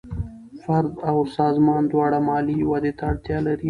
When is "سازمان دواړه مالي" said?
1.37-2.57